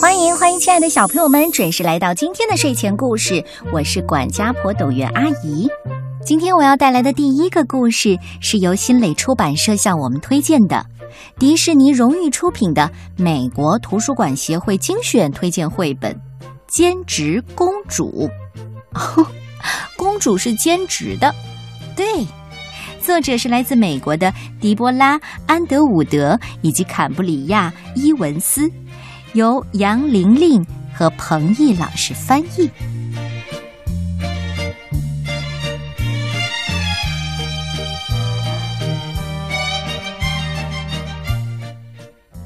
[0.00, 3.44] 欢迎欢迎，亲爱的小朋友们，准时来到今天的睡前故事。
[3.70, 5.68] 我是管家婆董月阿姨。
[6.24, 10.86] 今天我要带来的第一个故事是由新蕾出版社向我们推荐的，
[11.38, 16.10] 迪士尼荣誉出品的美国图书馆协会精选推荐绘本
[16.66, 18.26] 《兼职公主》。
[19.98, 21.34] 公主是兼职的，
[21.94, 22.06] 对。
[23.02, 28.70] 作者是来自美国的迪波拉·安德伍德以及坎布里亚·伊文斯，
[29.34, 32.68] 由杨玲玲和彭毅老师翻译。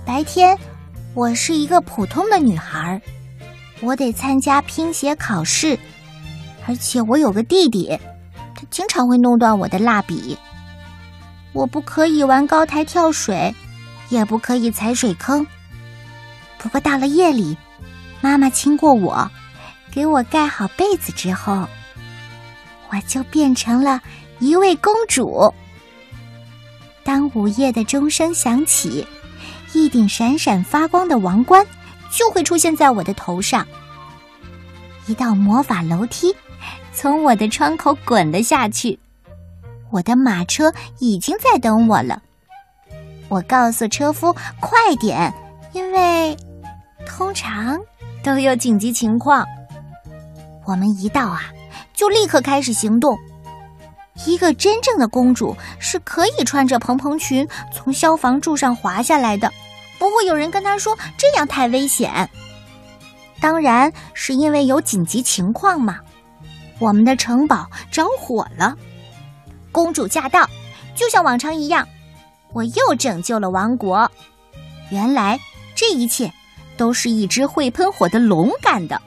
[0.04, 0.56] 白天，
[1.14, 3.00] 我是一个普通的女孩，
[3.80, 5.78] 我得参加拼写考试，
[6.68, 7.98] 而且我有个弟弟。
[8.54, 10.36] 他经常会弄断我的蜡笔。
[11.54, 13.54] 我不可以玩高台跳水，
[14.10, 15.46] 也不可以踩水坑。
[16.64, 17.54] 不过到了夜里，
[18.22, 19.30] 妈妈亲过我，
[19.92, 21.68] 给我盖好被子之后，
[22.88, 24.00] 我就变成了
[24.38, 25.52] 一位公主。
[27.02, 29.06] 当午夜的钟声响起，
[29.74, 31.66] 一顶闪闪发光的王冠
[32.10, 33.68] 就会出现在我的头上，
[35.06, 36.34] 一道魔法楼梯。
[36.94, 38.98] 从我的窗口滚了下去，
[39.90, 42.22] 我的马车已经在等我了。
[43.28, 45.30] 我告诉车夫快点，
[45.74, 46.34] 因为
[47.16, 47.80] 通常
[48.24, 49.46] 都有紧急情况。
[50.64, 51.44] 我们一到啊，
[51.92, 53.16] 就立刻开始行动。
[54.26, 59.52] 一个真正的公主是可以穿着蓬蓬裙从消防柱上滑下来的，
[59.96, 62.28] 不会有人跟她说这样太危险。
[63.40, 66.00] 当然是因为有紧急情况嘛。
[66.80, 68.76] 我们的城堡着火了，
[69.70, 70.50] 公主驾到，
[70.96, 71.86] 就像往常一样，
[72.52, 74.10] 我又拯救了王国。
[74.90, 75.38] 原来
[75.76, 76.32] 这一切
[76.76, 79.00] 都是一只会喷火的龙干的。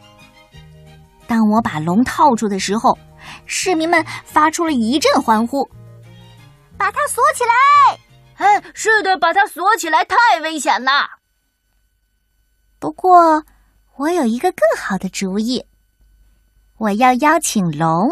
[1.28, 2.98] 当我把龙套住的时候，
[3.46, 5.70] 市民们发出了一阵欢呼
[6.78, 8.00] ：“把它锁起来
[8.38, 10.92] ！”“哎，是的，把它锁起来，太危险了。”
[12.80, 13.44] 不过，
[13.96, 15.66] 我有一个更好的主意。
[16.78, 18.12] 我要邀请龙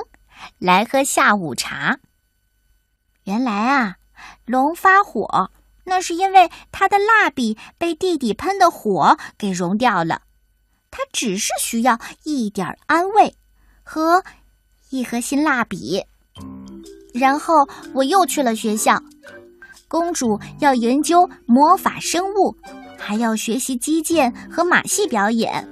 [0.57, 1.99] 来喝下午茶。
[3.25, 3.95] 原来啊，
[4.45, 5.51] 龙发火，
[5.85, 10.21] 那是因为他的蜡笔被弟弟喷的火给融掉了。
[10.91, 13.35] 他只是需要一点安慰
[13.83, 14.23] 和
[14.89, 16.03] 一盒新蜡笔。
[17.13, 17.53] 然后
[17.93, 19.01] 我又去了学校。
[19.87, 22.57] 公主要研究魔法生物，
[22.97, 25.65] 还要学习击剑和马戏表演。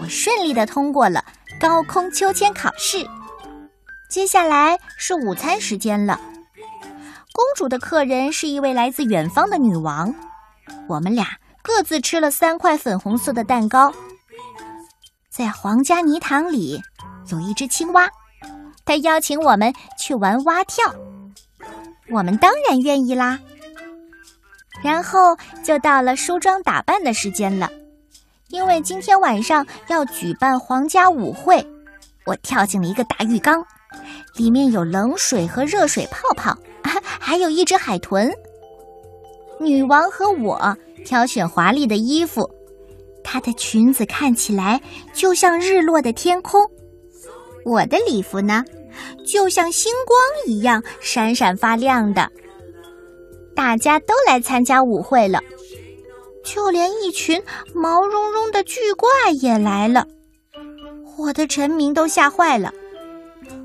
[0.00, 1.24] 我顺利的通过了。
[1.58, 2.98] 高空秋千考试，
[4.10, 6.20] 接下来是午餐时间了。
[7.36, 10.14] 公主的客人是一位来自远方的女王，
[10.88, 13.92] 我们俩各自吃了三块粉红色的蛋糕。
[15.28, 16.80] 在皇家泥塘里
[17.30, 18.08] 有一只青蛙，
[18.86, 20.82] 它邀请我们去玩蛙跳，
[22.08, 23.38] 我们当然愿意啦。
[24.82, 27.68] 然后就到了梳妆打扮的时间了。
[28.48, 31.66] 因为今天晚上要举办皇家舞会，
[32.24, 33.62] 我跳进了一个大浴缸，
[34.36, 36.56] 里面有冷水和热水泡泡，
[37.26, 38.32] 还有一只海豚。
[39.58, 42.48] 女王和我挑选华丽的衣服，
[43.24, 44.80] 她的裙子看起来
[45.12, 46.60] 就像日落的天空，
[47.64, 48.64] 我的礼服呢，
[49.26, 50.16] 就像星光
[50.46, 52.30] 一样闪闪发亮的。
[53.56, 55.40] 大家都来参加舞会了。
[56.44, 57.42] 就连一群
[57.74, 59.08] 毛茸茸的巨怪
[59.40, 60.06] 也来了，
[61.18, 62.72] 我的臣民都吓坏了。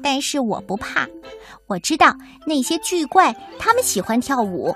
[0.01, 1.07] 但是我不怕，
[1.71, 2.13] 我知道
[2.45, 4.75] 那些巨怪他们喜欢跳舞。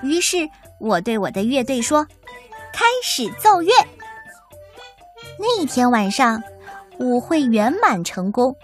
[0.00, 0.48] 于是
[0.78, 2.06] 我对我的乐队说
[2.72, 3.72] ：“开始奏乐。”
[5.40, 6.40] 那天晚上，
[7.00, 8.54] 舞会圆满成功，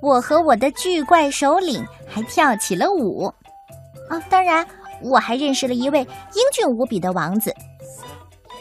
[0.00, 3.26] 我和我的巨怪首领还跳起了舞。
[4.08, 4.64] 啊，当然，
[5.02, 7.52] 我还认识了一位英俊无比的王子。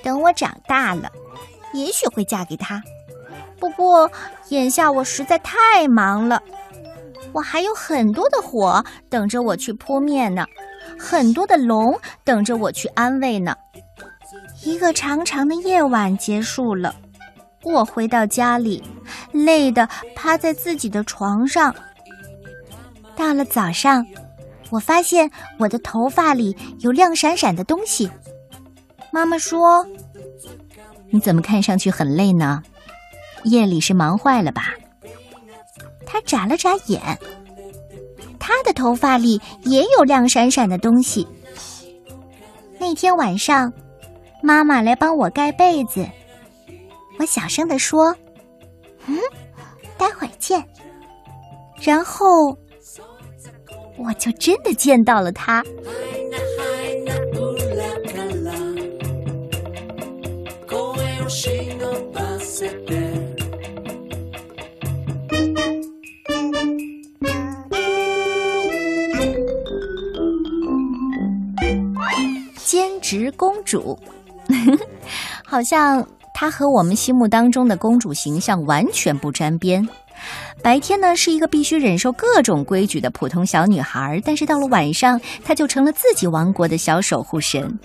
[0.02, 1.12] 等我长大了，
[1.74, 2.82] 也许会嫁给他。
[3.60, 4.10] 不过
[4.48, 6.42] 眼下我实在太忙了，
[7.34, 10.46] 我还有很多的火等着我去扑灭呢，
[10.98, 13.56] 很多的龙等着我去安慰呢。
[14.64, 16.94] 一个长长的夜晚结束了，
[17.64, 18.84] 我回到家里，
[19.32, 21.74] 累得趴在自己的床上。
[23.16, 24.06] 到了早上，
[24.70, 28.10] 我发现我的头发里有亮闪闪的东西。
[29.12, 29.86] 妈妈说
[31.10, 32.62] ：“你怎么看上去很累呢？
[33.46, 34.74] 夜里是忙坏了吧？”
[36.30, 37.02] 眨了眨眼，
[38.38, 41.28] 他的头发里也有亮闪闪的东西。
[42.78, 43.74] 那天晚上，
[44.44, 46.08] 妈妈来帮我盖被子，
[47.18, 48.16] 我小声地说
[49.10, 49.18] ：“嗯，
[49.98, 50.64] 待会儿见。”
[51.82, 52.56] 然后
[53.98, 55.64] 我就真的见到了他。
[73.10, 73.98] 兼职公主，
[75.44, 79.88] 好像她和我们心目当中的公主形象完全不沾边。
[80.62, 87.80] 白天呢，是一个必须忍受各种规矩的普通小女孩，但是到了晚上，她就成了自己王国的小守护神，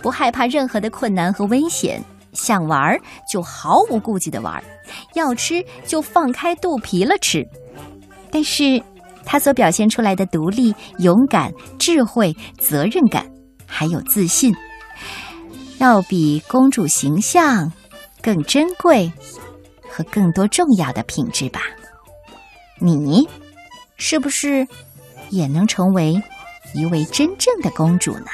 [0.00, 2.00] 不害怕任何的困难和危险，
[2.32, 2.96] 想玩
[3.28, 4.62] 就毫无顾忌的玩，
[5.14, 7.44] 要吃就放开肚皮了吃。
[8.30, 8.80] 但是，
[9.24, 13.26] 她所表现出来的独立、勇敢、智慧、责任感。
[13.66, 14.54] 还有自信，
[15.78, 17.72] 要比公主形象
[18.22, 19.12] 更珍贵
[19.88, 21.60] 和更多重要的品质吧？
[22.78, 23.28] 你
[23.96, 24.66] 是不是
[25.30, 26.20] 也能成为
[26.74, 28.26] 一位真正的公主呢？